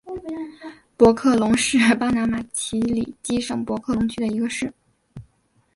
[0.97, 4.73] 博克龙是巴拿马奇里基省博克龙区的一个市。